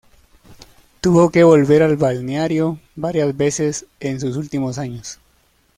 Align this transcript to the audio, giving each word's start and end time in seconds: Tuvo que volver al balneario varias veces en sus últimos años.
Tuvo 0.99 1.29
que 1.29 1.43
volver 1.43 1.83
al 1.83 1.95
balneario 1.95 2.79
varias 2.95 3.37
veces 3.37 3.85
en 3.99 4.19
sus 4.19 4.35
últimos 4.35 4.79
años. 4.79 5.19